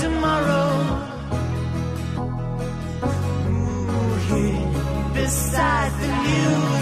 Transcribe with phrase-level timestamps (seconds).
[0.00, 0.68] tomorrow.
[3.48, 6.73] Ooh, here beside the new.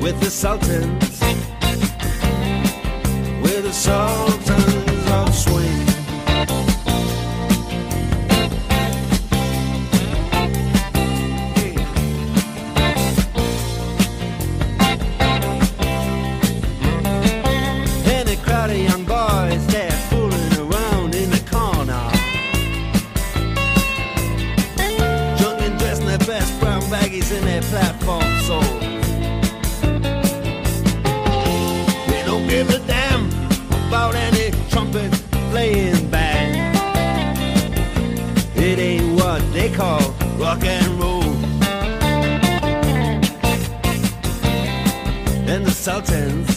[0.00, 1.20] with the Sultans,
[3.42, 4.47] with the Sultans.
[40.68, 41.22] and roll.
[45.52, 46.47] And the Sultans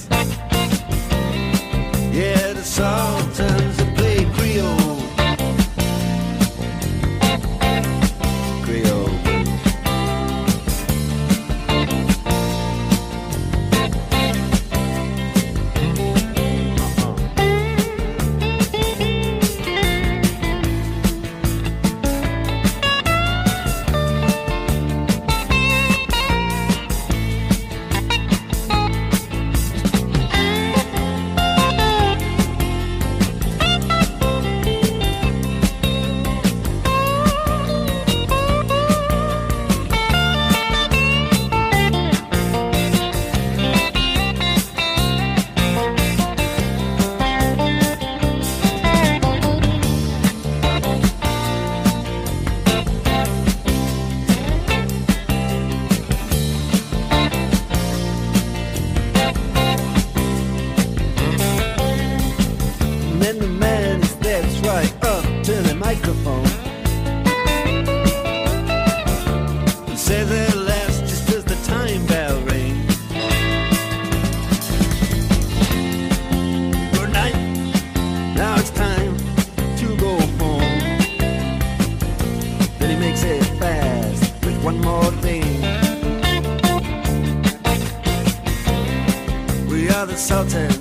[90.21, 90.81] consultant.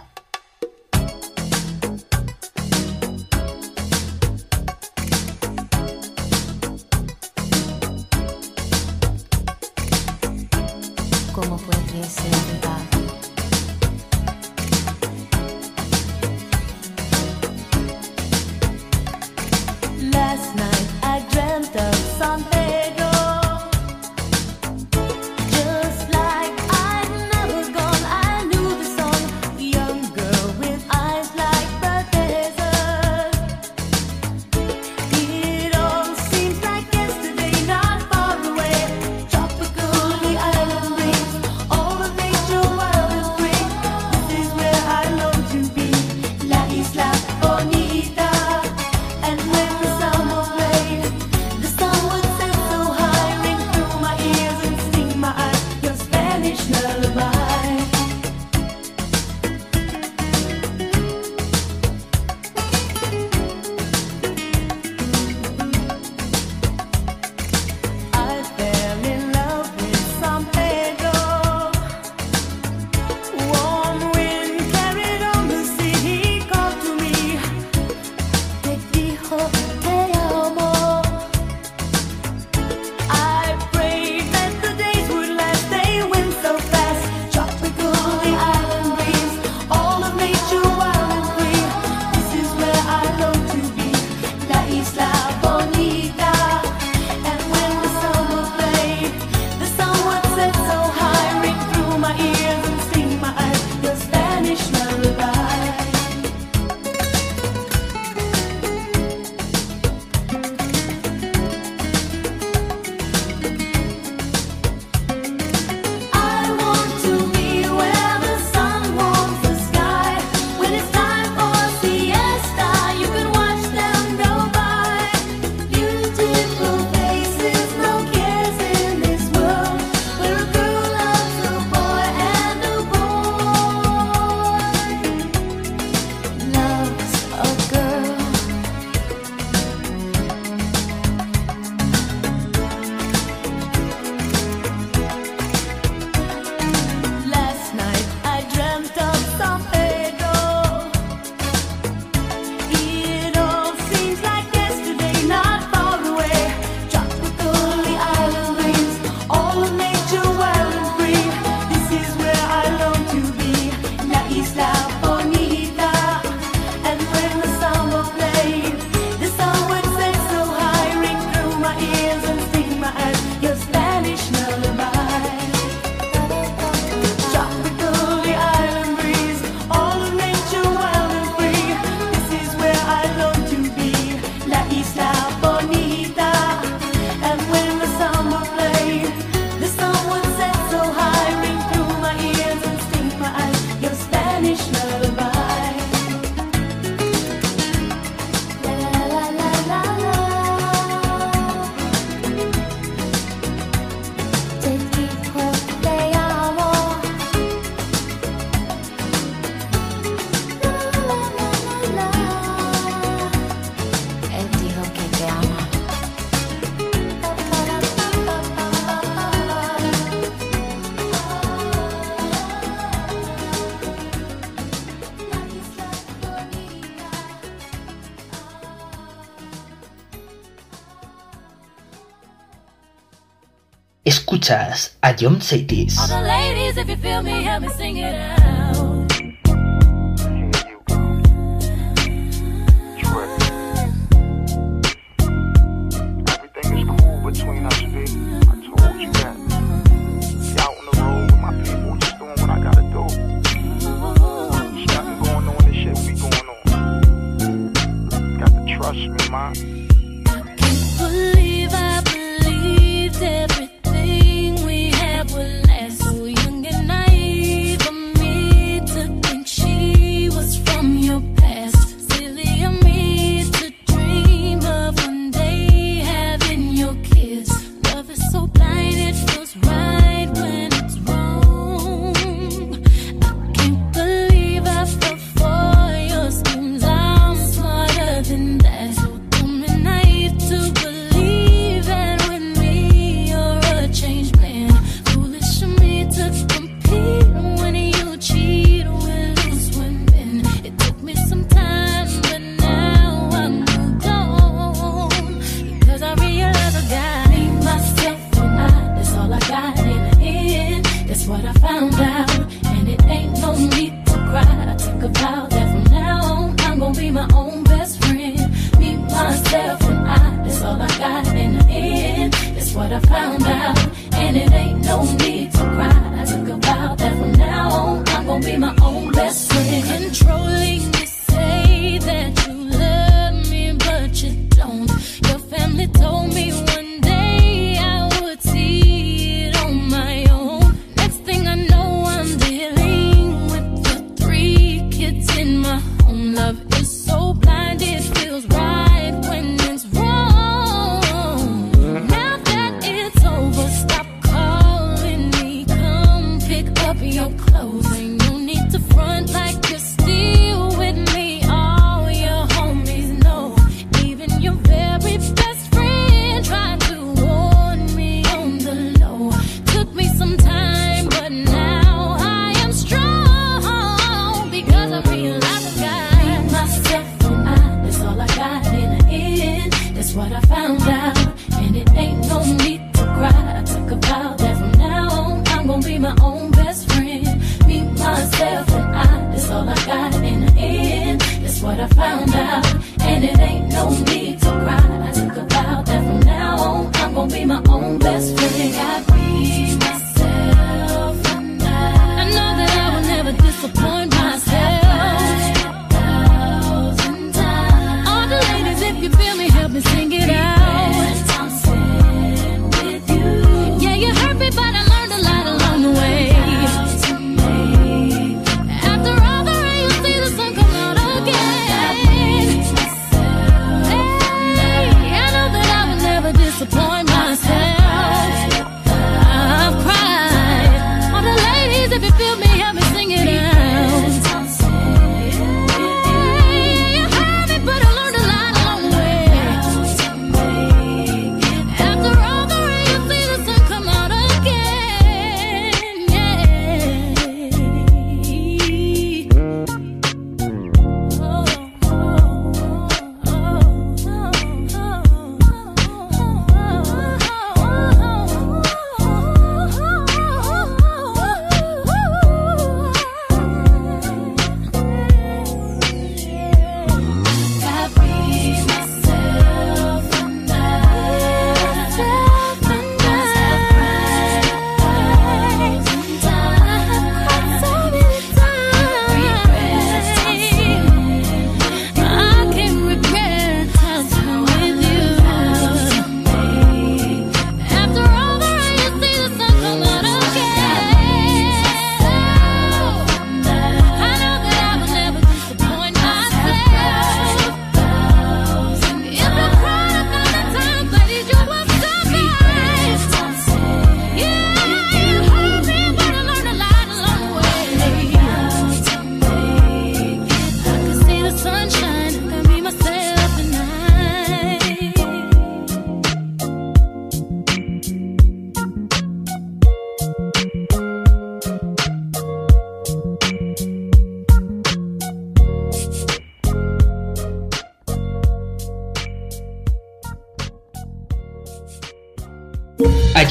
[234.41, 235.97] escuchas a John Cities.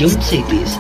[0.01, 0.79] Ion Cities,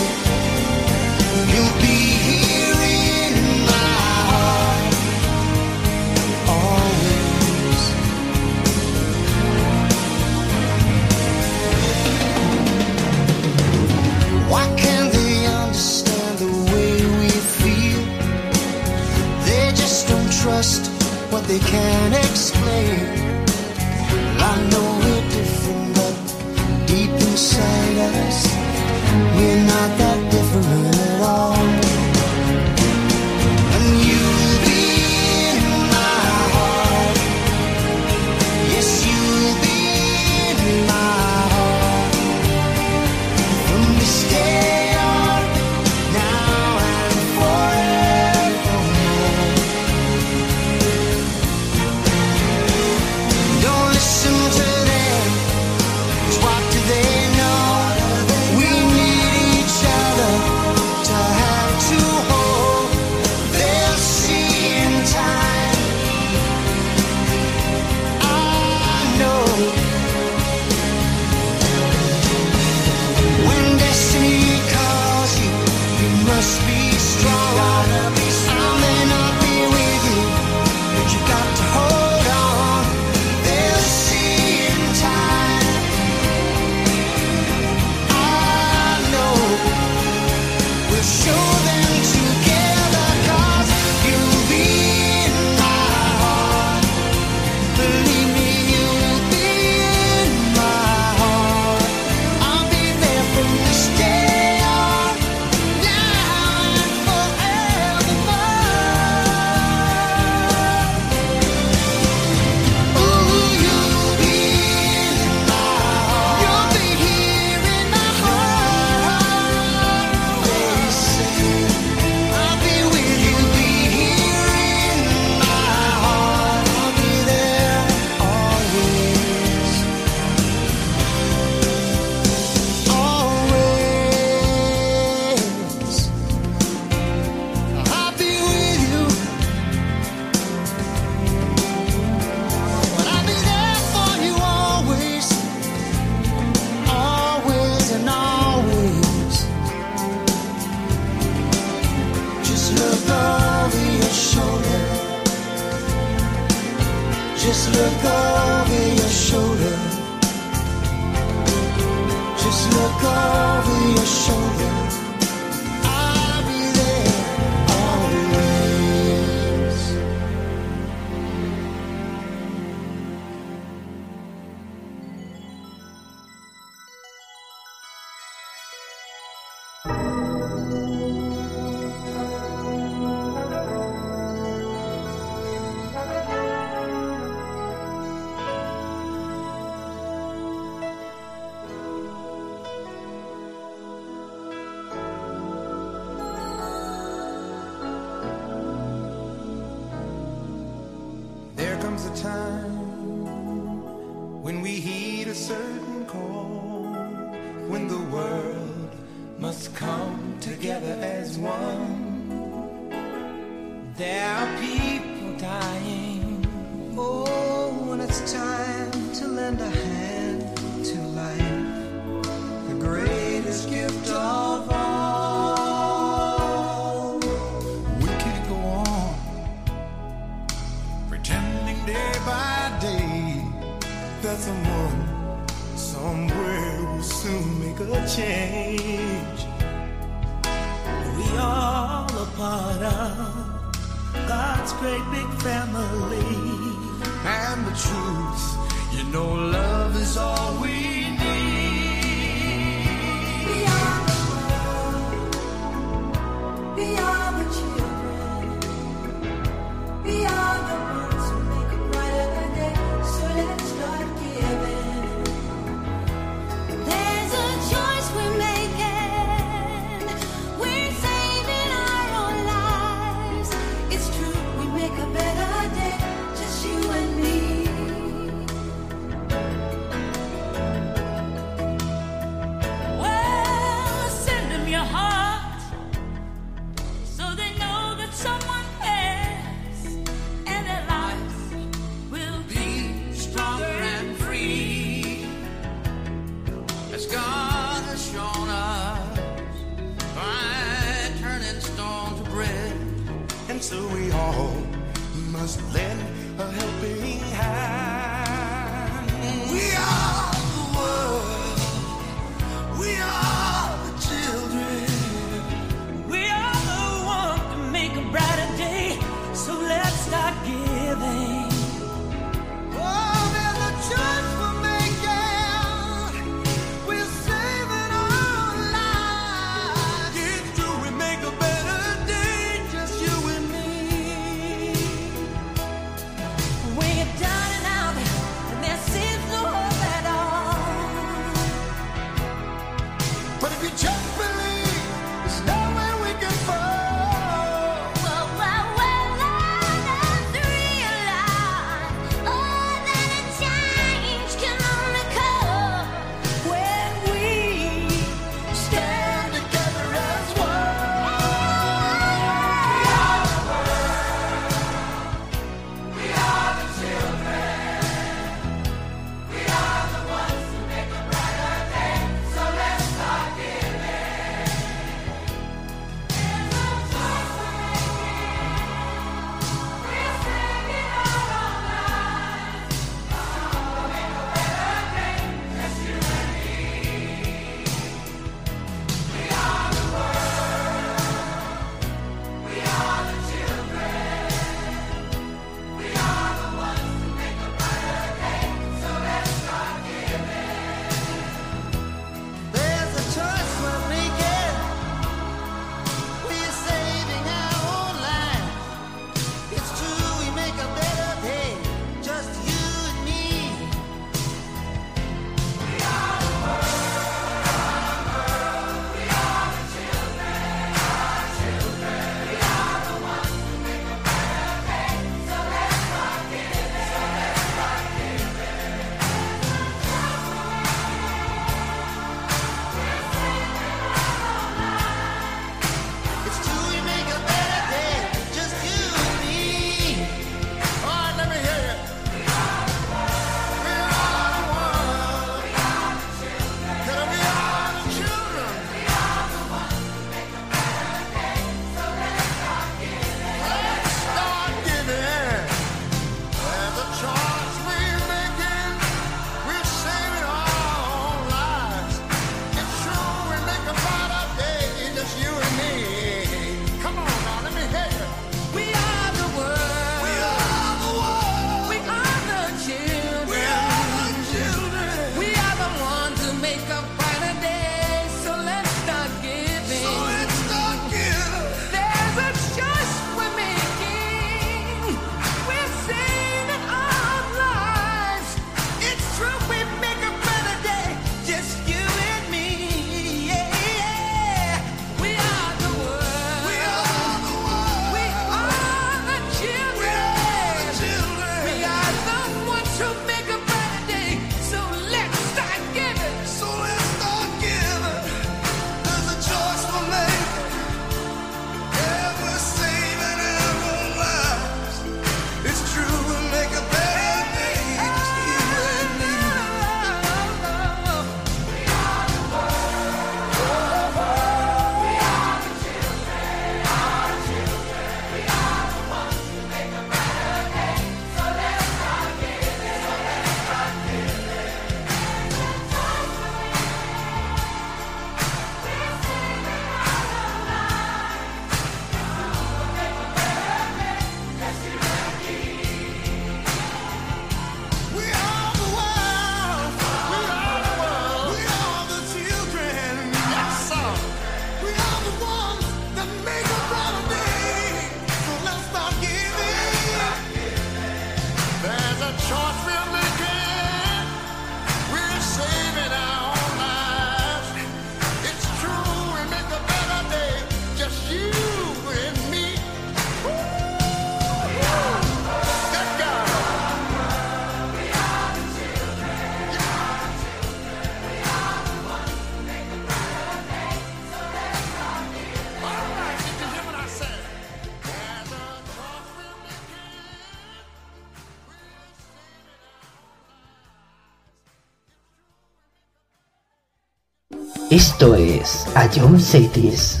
[597.71, 600.00] Esto es A John Cities.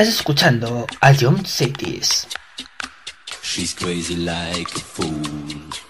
[0.00, 2.26] Estás escuchando a John Cities.
[3.42, 5.89] She's crazy like a fool.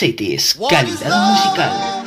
[0.00, 1.99] Cities, calidad musical.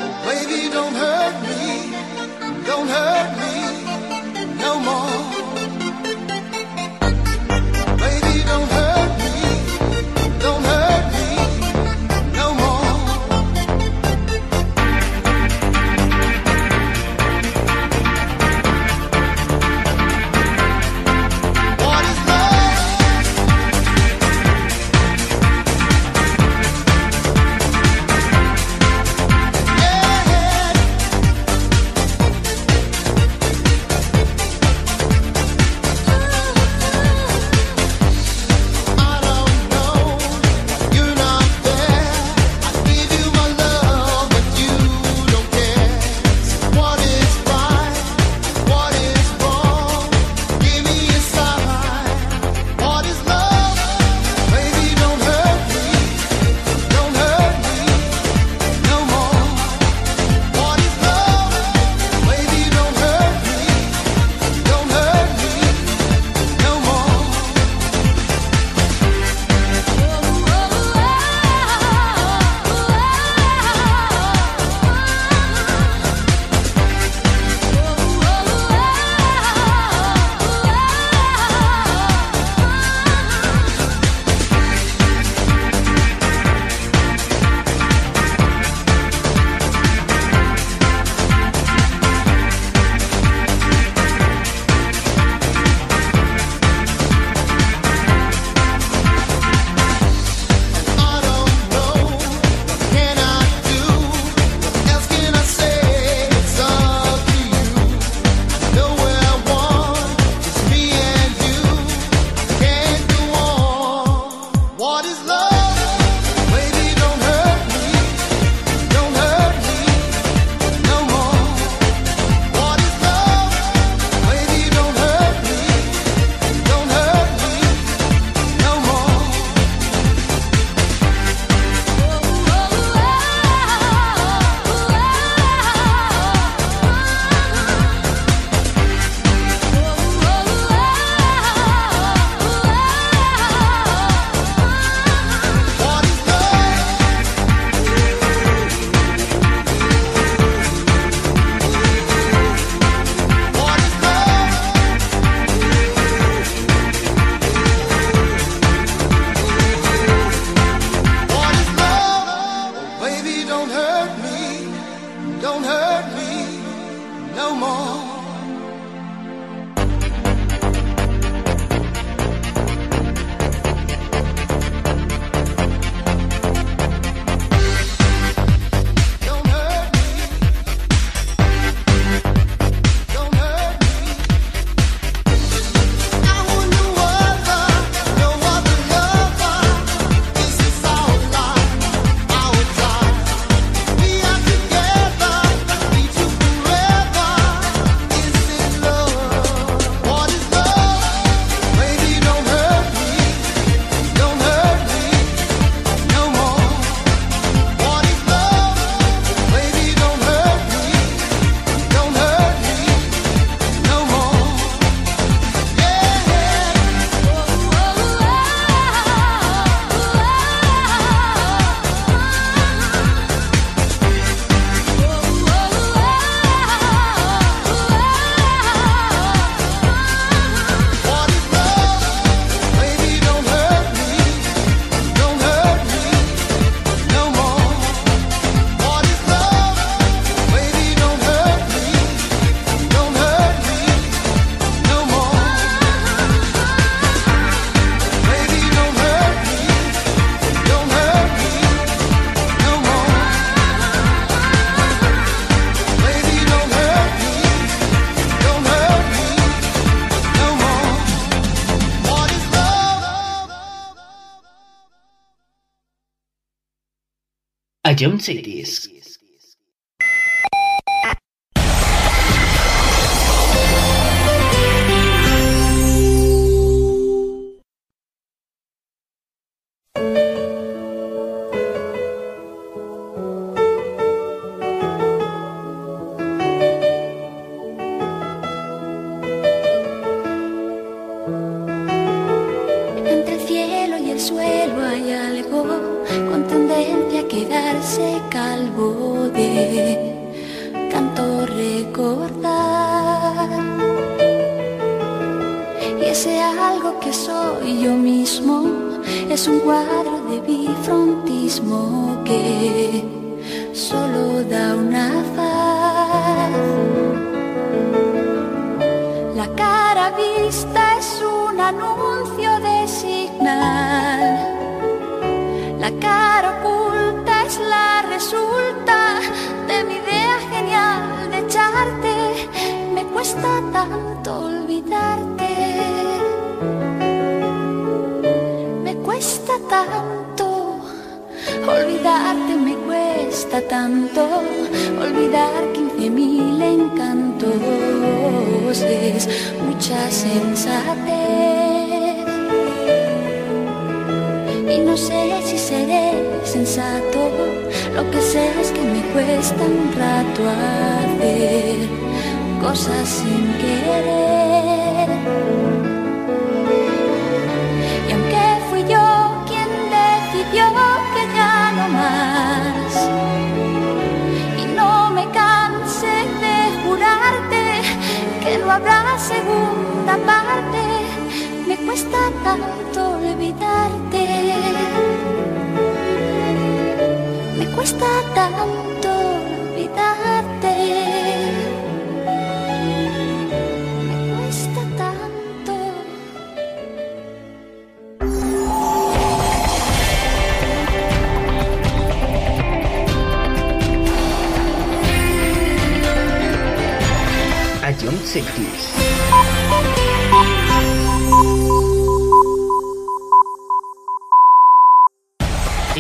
[268.04, 268.83] A John Cities.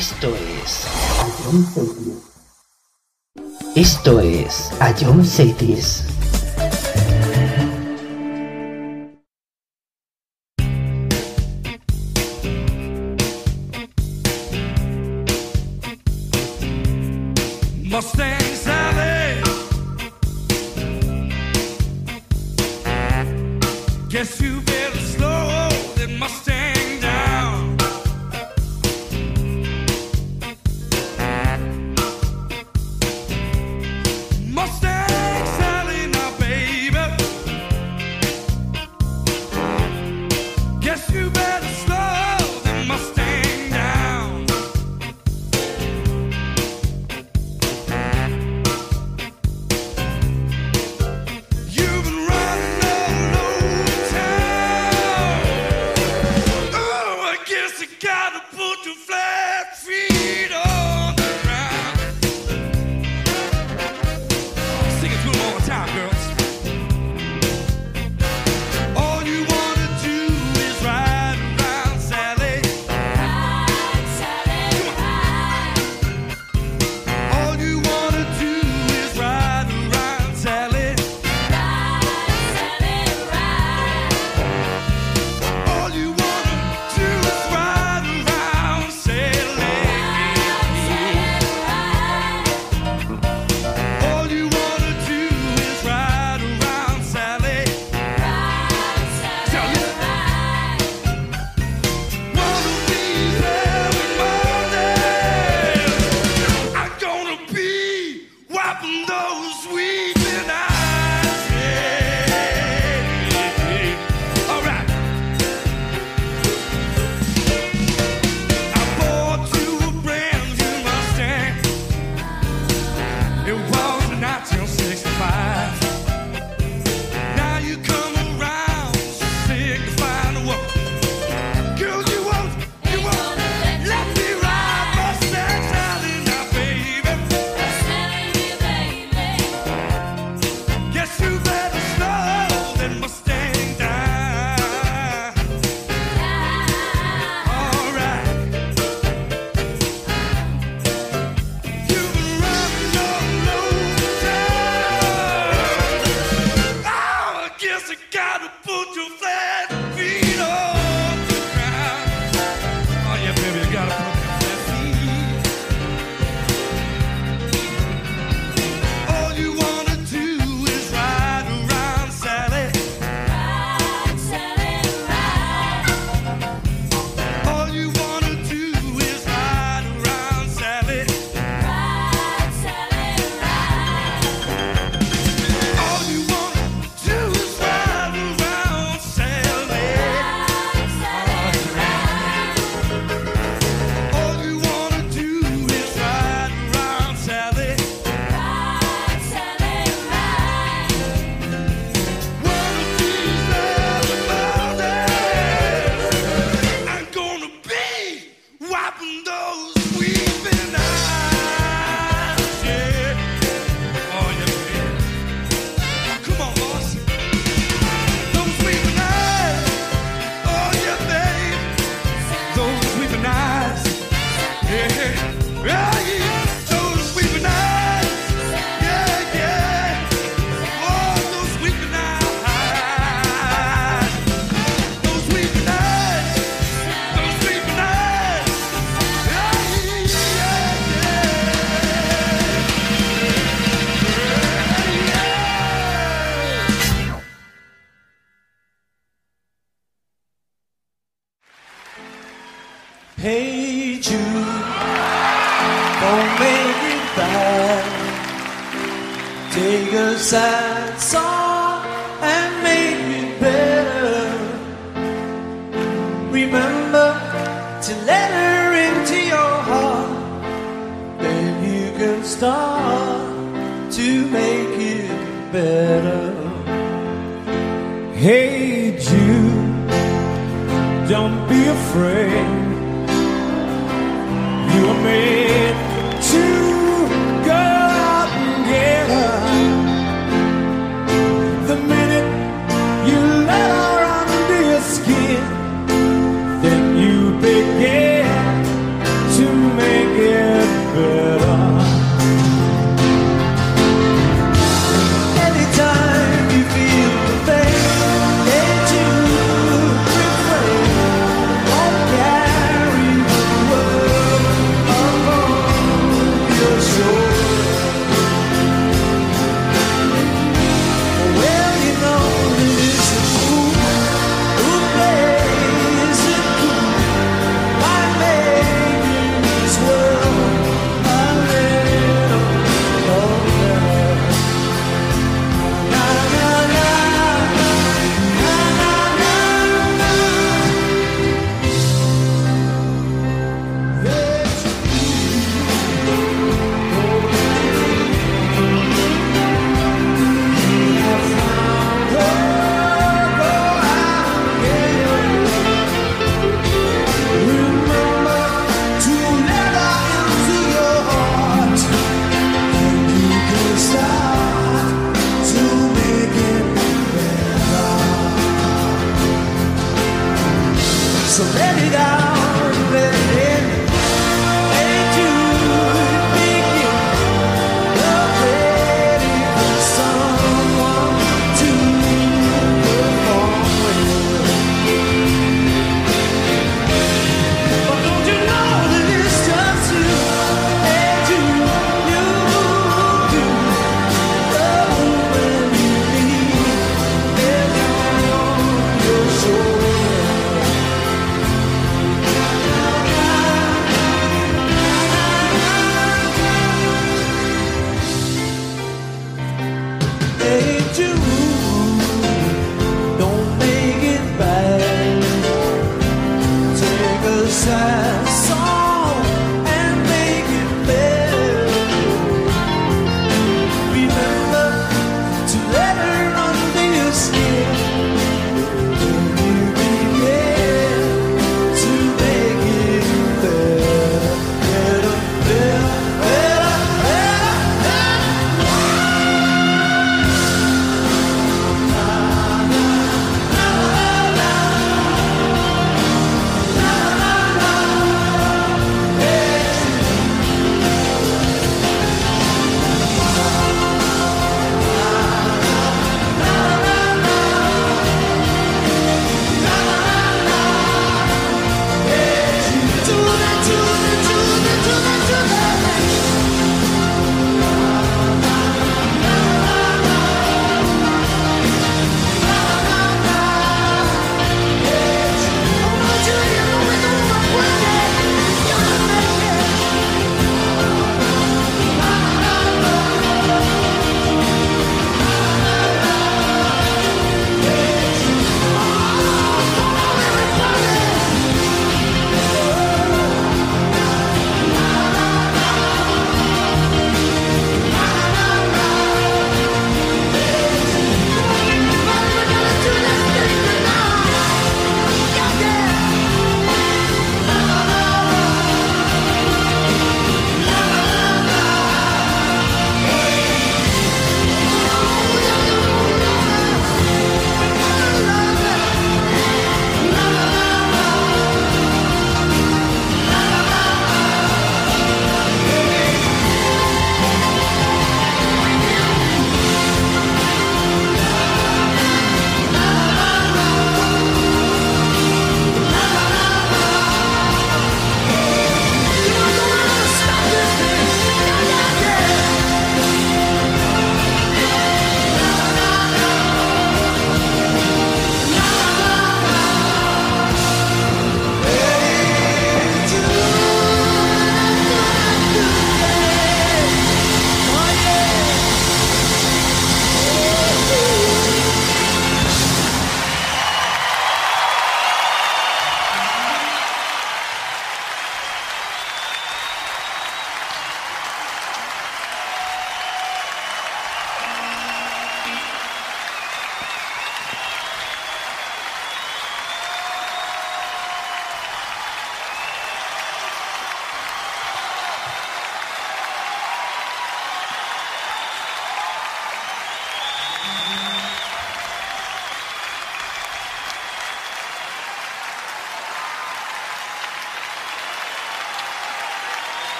[0.00, 0.86] Esto es.
[3.74, 6.04] Esto es a John Cities.
[17.84, 18.49] Mustang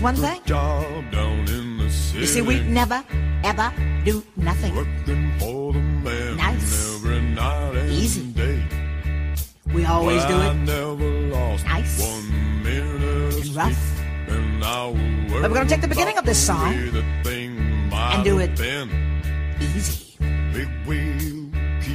[0.00, 0.40] one thing.
[2.14, 3.02] You see, we never,
[3.44, 3.72] ever
[4.04, 4.74] do nothing.
[6.36, 7.02] nice.
[7.90, 8.34] Easy.
[9.74, 10.54] We always do it.
[11.64, 12.00] nice.
[12.00, 13.78] and rough.
[15.30, 18.58] but we're going to take the beginning of this song and do it
[19.60, 20.16] easy.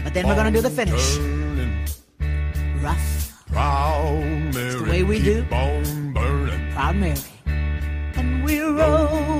[0.04, 1.18] But then we're going to do the finish.
[2.84, 3.46] Rough.
[3.48, 4.24] Proud
[4.54, 4.68] Mary.
[4.68, 5.44] It's the way we do.
[6.74, 7.20] Proud Mary
[8.84, 9.33] road.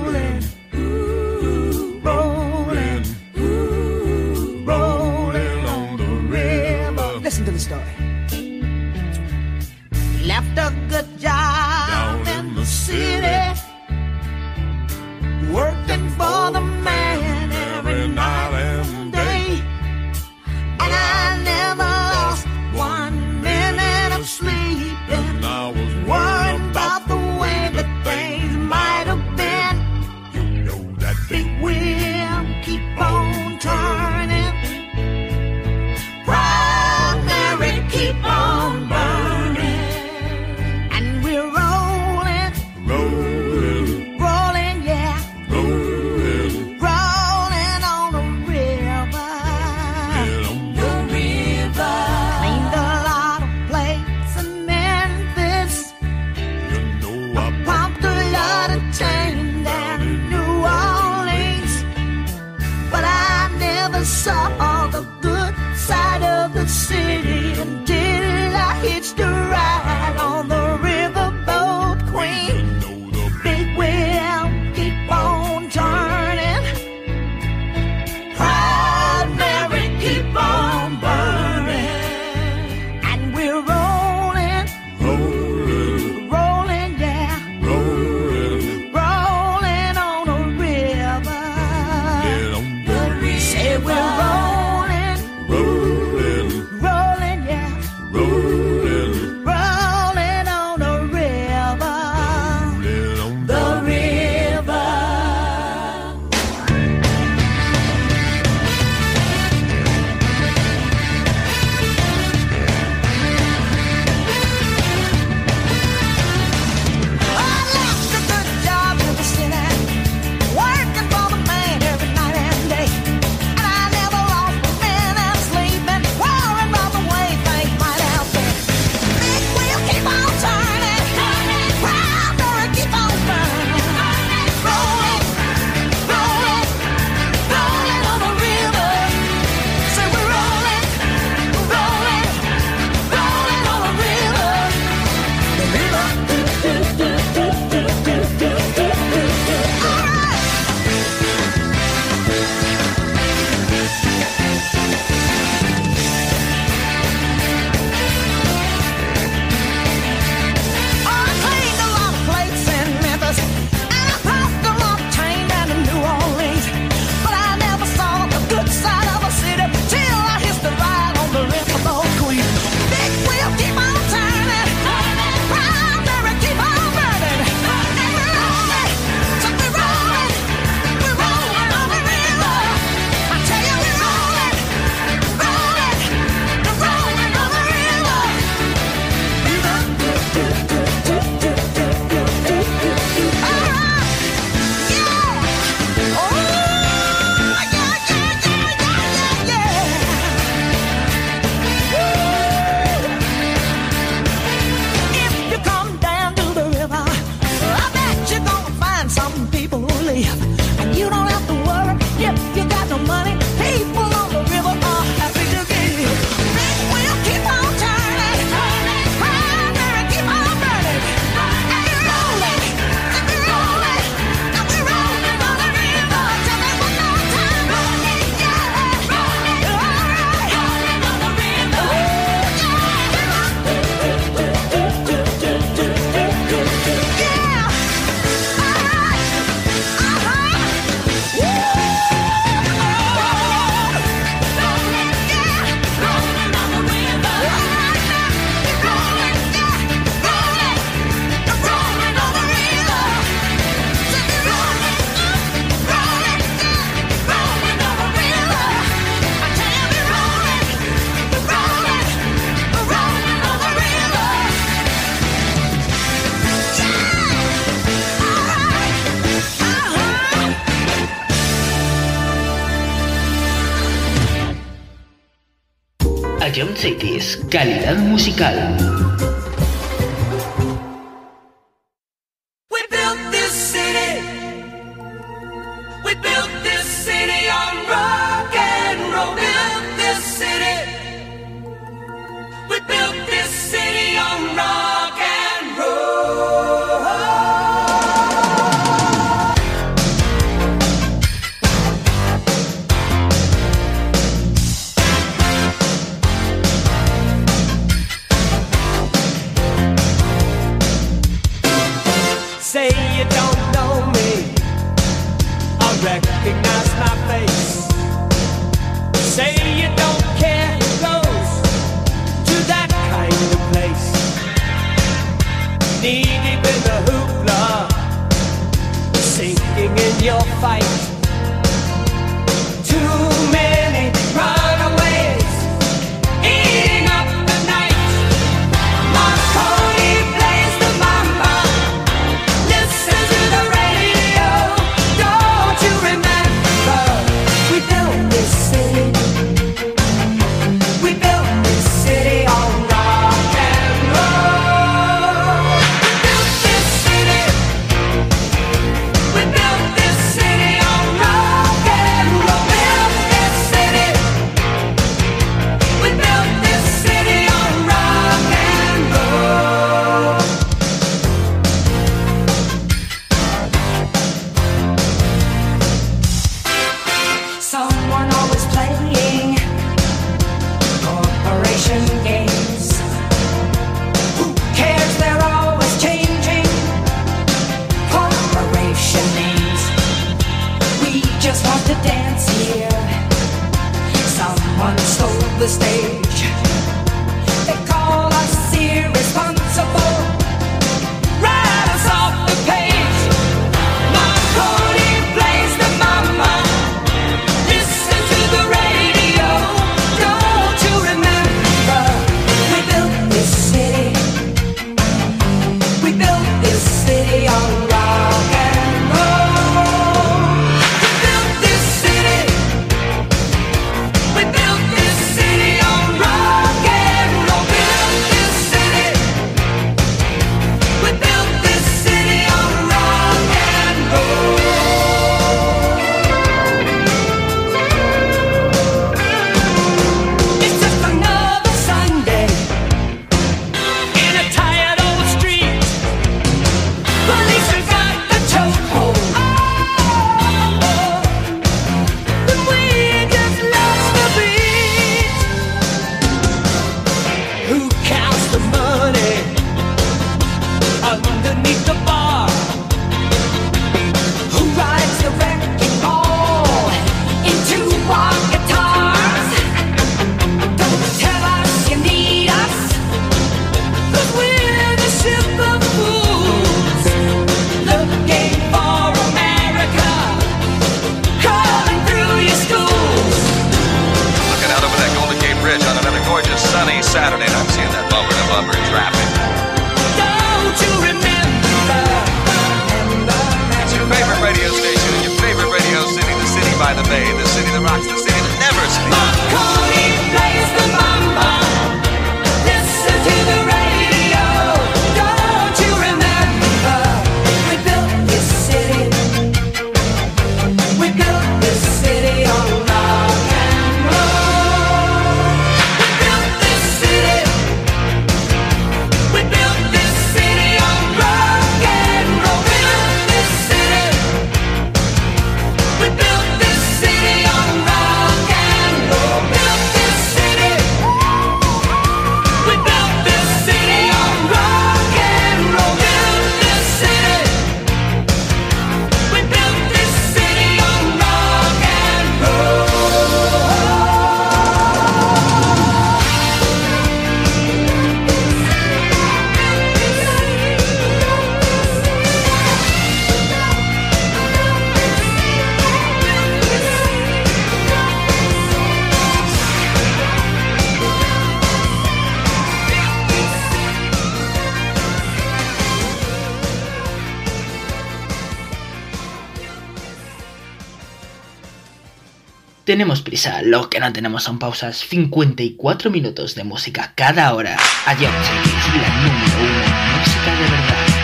[573.62, 574.96] Lo que no tenemos son pausas.
[574.96, 577.76] 54 minutos de música cada hora.
[578.06, 580.18] Adiós, es la número uno.
[580.18, 581.14] Música de verdad.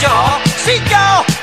[0.00, 1.33] Yo, si yo,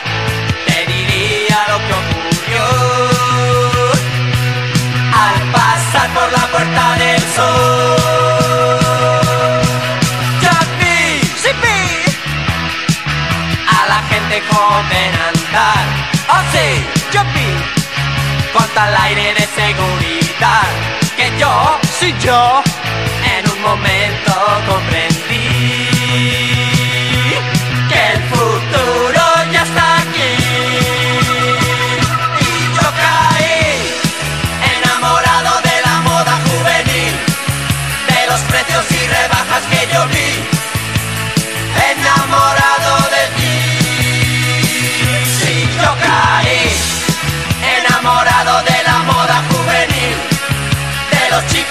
[6.62, 7.98] puerta del sol.
[10.42, 10.96] Just me,
[11.44, 11.82] sin mí,
[13.68, 15.84] a la gente joven andar.
[16.34, 16.68] Oh sí,
[17.14, 17.50] yo vi,
[18.54, 20.68] corta el aire de seguridad.
[21.18, 22.62] Que yo, soy yo,
[23.36, 24.34] en un momento
[24.68, 25.11] comprendo.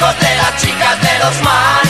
[0.00, 1.89] lejos de las chicas de los mares.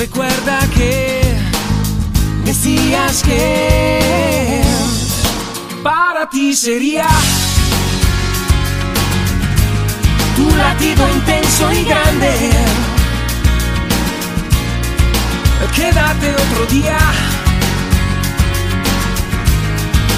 [0.00, 1.20] Recuerda que
[2.46, 4.62] decías que
[5.82, 7.06] para ti sería
[10.36, 12.32] tu latido intenso y grande.
[15.76, 16.98] Quédate otro día.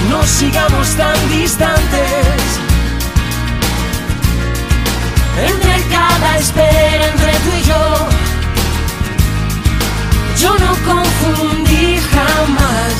[0.08, 2.60] No sigamos tan distantes.
[5.44, 8.31] Entre cada espera, entre tú y yo,
[10.42, 12.94] yo no confundí jamás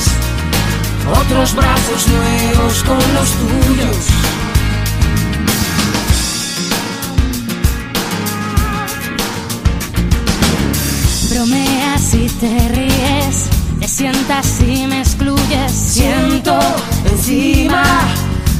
[1.21, 3.97] otros brazos nuevos con los tuyos.
[11.29, 13.49] Bromeas y te ríes,
[13.81, 15.71] te sientas y me excluyes.
[15.71, 16.57] Siento
[17.11, 17.83] encima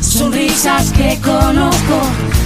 [0.02, 2.02] sonrisas que conozco,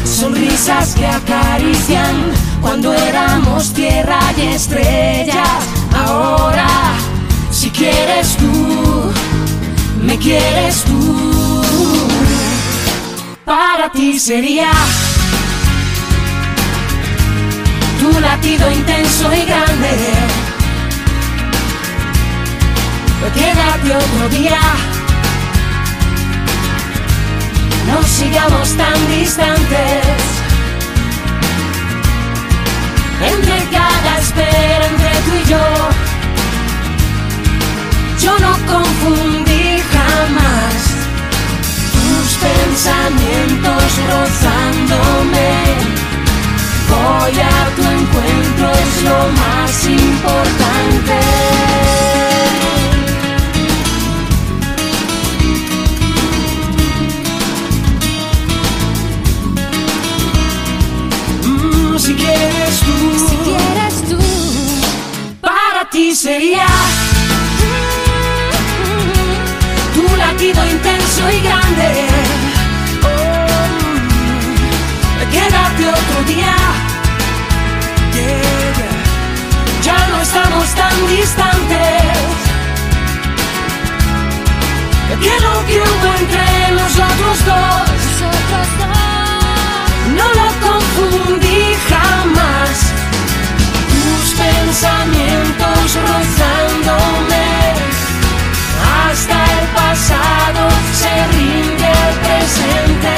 [0.06, 2.16] sonrisas que acarician
[2.62, 5.77] cuando éramos tierra y estrellas.
[5.96, 6.68] Ahora,
[7.52, 9.12] si quieres tú,
[10.04, 11.62] me quieres tú.
[13.46, 14.72] Para ti sería
[18.00, 20.38] tu latido intenso y grande.
[23.34, 24.60] Quédate otro día.
[27.88, 30.27] No sigamos tan distantes.
[33.20, 35.66] Entre cada espera, entre tú y yo,
[38.22, 40.76] yo no confundí jamás
[41.94, 45.52] tus pensamientos rozándome.
[46.90, 47.44] Voy a
[47.76, 51.18] tu encuentro, es lo más importante.
[62.08, 62.98] Si quieres tú,
[63.28, 64.18] Si quieres tú,
[65.42, 66.68] para ti sería
[69.94, 71.88] tu latido intenso y grande.
[73.04, 73.58] Oh,
[75.34, 76.56] quédate otro día.
[78.14, 78.88] Yeah.
[79.84, 82.08] Ya no estamos tan distantes.
[85.24, 86.46] Que lo que hubo entre
[86.82, 87.88] nosotros dos,
[90.18, 91.47] no lo confundí
[94.38, 97.48] pensamientos rozándome
[99.06, 103.16] hasta el pasado se rinde al presente.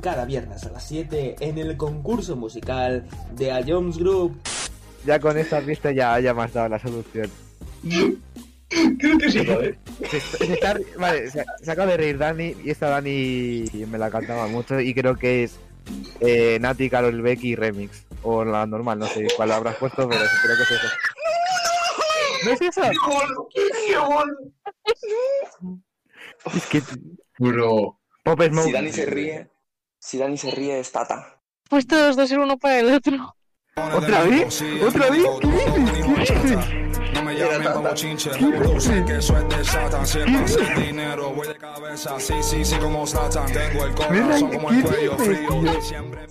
[0.00, 3.04] Cada viernes a las 7 en el concurso musical
[3.36, 4.38] de A Jones Group.
[5.06, 7.30] Ya con esta pista ya, ya me has dado la solución.
[8.98, 9.78] Creo que sí, joder.
[10.10, 14.10] Se, se está- vale, se, se acaba de reír Dani y esta Dani me la
[14.10, 15.58] cantaba mucho y creo que es
[16.20, 18.04] eh, Nati, Carol Becky Remix.
[18.22, 20.88] O la normal, no sé cuál habrás puesto, pero creo que es eso.
[22.44, 22.82] ¿No es eso?
[26.54, 26.82] Es que...
[27.38, 27.98] Bro.
[28.22, 28.66] Pop Smoke.
[28.66, 29.48] Si Dani se ríe,
[30.00, 31.40] si Dani se ríe es Tata.
[31.68, 33.36] Pues todos dos ser uno para el otro.
[33.76, 34.62] ¿Otra vez?
[34.84, 35.24] ¿Otra vez?
[35.40, 36.30] ¿Qué dices?
[36.30, 37.14] ¿Qué dices?
[37.14, 38.30] No me llamen como chinche,
[38.80, 40.06] sé que eso es de Satan.
[40.06, 42.18] Si es para hacer dinero, voy de cabeza.
[42.18, 43.46] Sí, sí, sí, como Satan.
[43.52, 45.80] Tengo el corazón como el cuello frío.
[45.82, 46.26] Siempre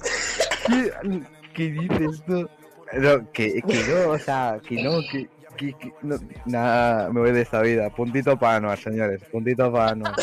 [0.67, 1.23] ¿Qué,
[1.53, 2.49] ¿Qué dices tú?
[2.93, 7.31] No, que, que no, o sea, que no, que, que, que- no, nada, me voy
[7.31, 7.89] de esta vida.
[7.91, 10.15] Puntito para Anuar, señores, puntito para Anuar.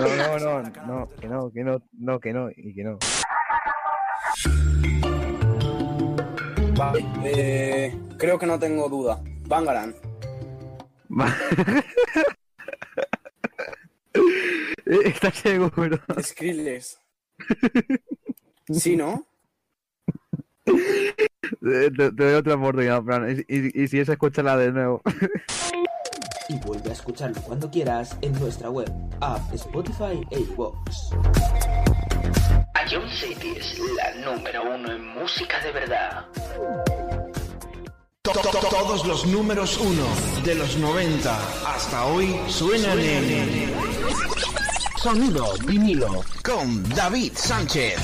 [0.00, 2.98] No, no, no, no, que no, que no, no, que no, y que no.
[6.76, 9.20] Vale, eh, creo que no tengo duda.
[9.46, 9.94] Bangaran.
[14.88, 15.98] Eh, ¿Estás seguro?
[16.22, 16.98] Skrillex.
[18.72, 19.26] Sí, ¿no?
[20.64, 21.12] Eh,
[21.60, 23.44] Te, te doy otra oportunidad, Fran.
[23.48, 25.02] Y, y- y si es, escúchala de nuevo.
[26.48, 28.90] Y vuelve a escucharlo cuando quieras en nuestra web,
[29.20, 31.10] app, Spotify e iVoox.
[32.90, 36.24] Ion City es la número uno en música de verdad.
[38.22, 40.04] To- to- to- Todos los números uno
[40.44, 41.36] de los 90
[41.74, 43.72] hasta hoy suenan en
[45.02, 47.96] Sonido vinilo con David Sánchez.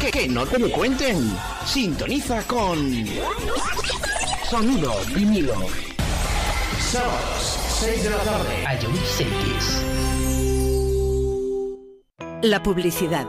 [0.00, 1.36] Que, que, no te lo cuenten.
[1.64, 2.92] Sintoniza con
[4.50, 5.54] Sonido vinilo.
[6.80, 8.64] Sábados, 6 de la tarde.
[8.82, 9.84] Ion Cities.
[12.42, 13.26] La publicidad.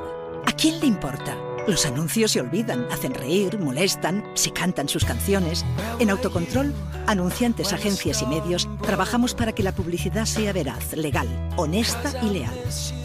[0.47, 1.44] ¿A quién le importa?
[1.67, 5.65] Los anuncios se olvidan, hacen reír, molestan, se cantan sus canciones.
[5.99, 6.71] En Autocontrol,
[7.07, 12.53] anunciantes, agencias y medios, trabajamos para que la publicidad sea veraz, legal, honesta y leal.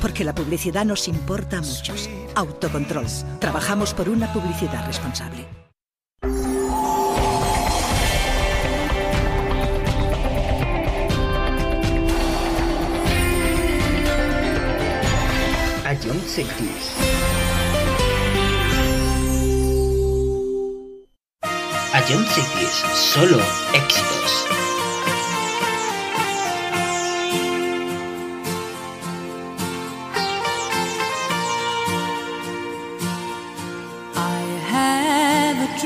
[0.02, 2.10] Porque la publicidad nos importa a muchos.
[2.34, 3.06] Autocontrol.
[3.38, 5.46] Trabajamos por una publicidad responsable.
[22.06, 23.38] Cities, solo
[23.74, 24.46] éxitos.
[34.16, 34.40] I
[34.70, 35.80] have a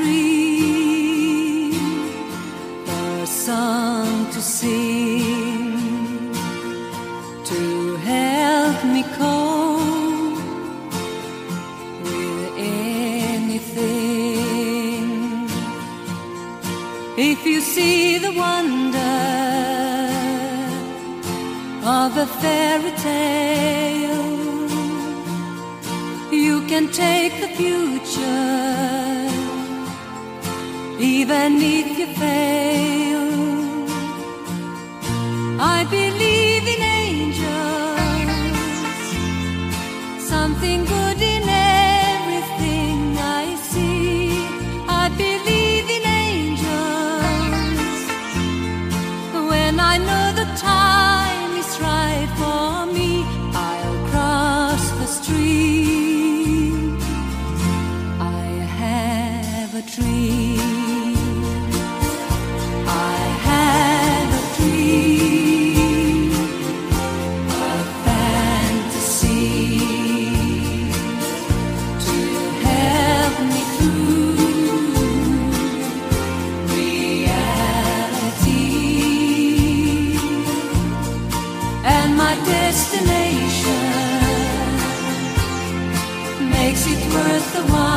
[87.55, 87.94] the one.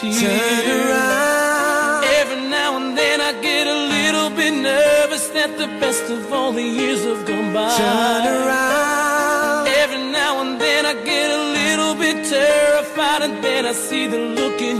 [0.00, 0.20] tears.
[0.20, 2.04] Turn around.
[2.20, 6.52] Every now and then I get a little bit nervous that the best of all
[6.52, 7.76] the years have gone by.
[7.76, 9.68] Turn around.
[9.82, 14.18] Every now and then I get a little bit terrified and then I see the
[14.18, 14.79] look in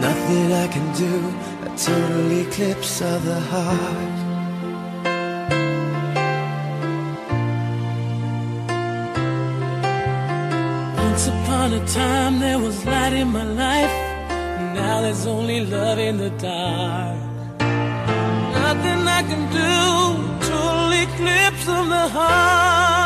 [0.00, 1.14] nothing I can do
[1.66, 4.18] A total eclipse of the heart.
[11.04, 13.96] Once upon a time there was light in my life.
[14.74, 17.18] Now there's only love in the dark.
[17.58, 19.72] Nothing I can do,
[20.48, 22.99] total eclipse of the heart.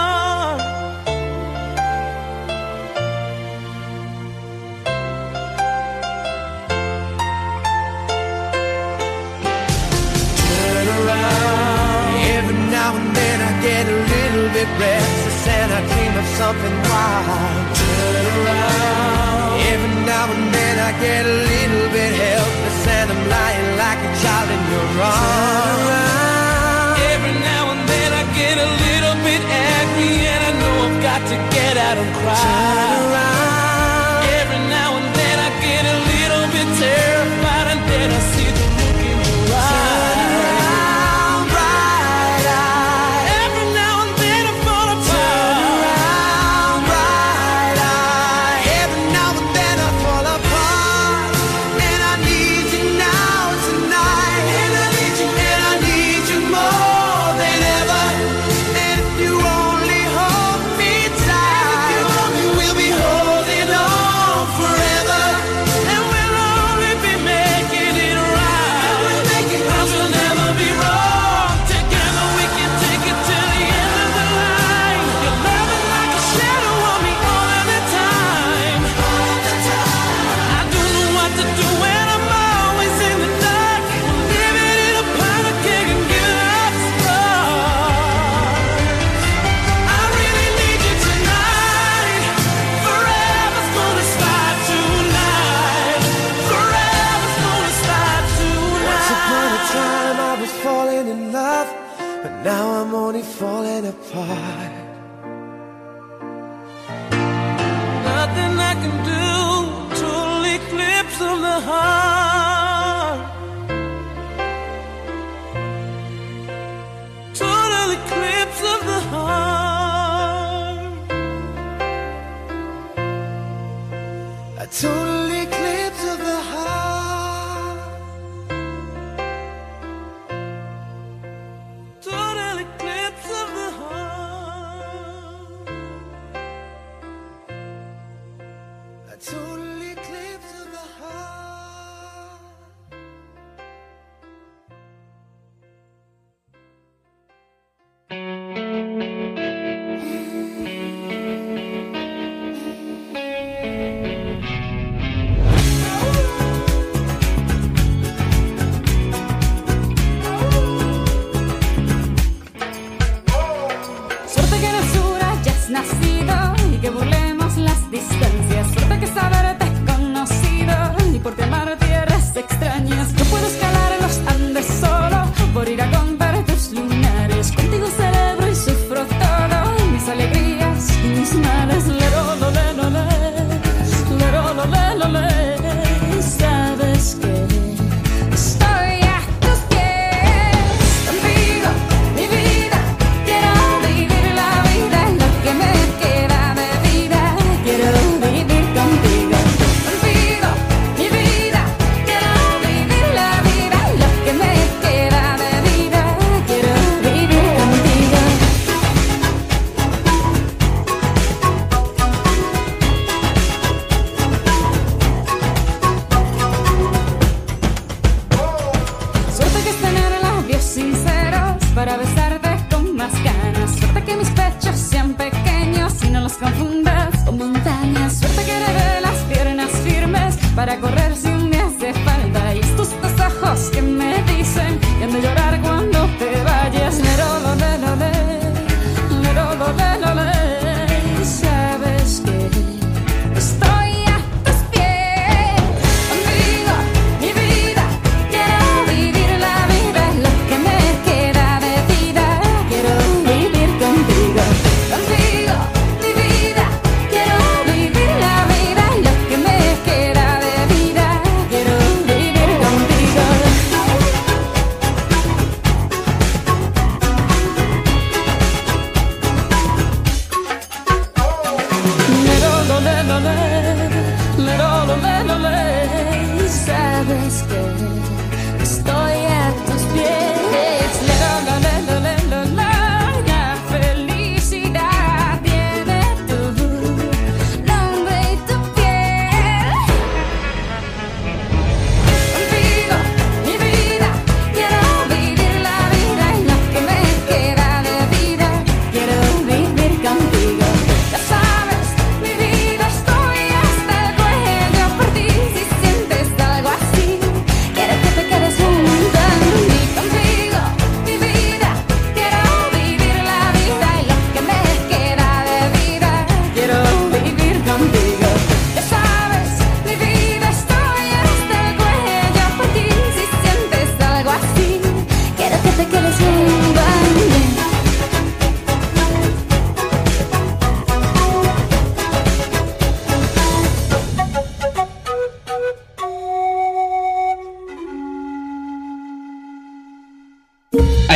[13.65, 17.65] get a little bit restless and I dream of something wild.
[17.81, 19.57] Turn around.
[19.73, 24.13] Every now and then I get a little bit helpless and I'm lying like a
[24.21, 25.41] child in your arms.
[25.49, 26.97] Turn around.
[27.13, 29.43] Every now and then I get a little bit
[29.73, 32.37] angry and I know I've got to get out and cry.
[32.45, 32.94] Turn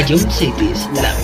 [0.09, 1.18] Ion Cities, la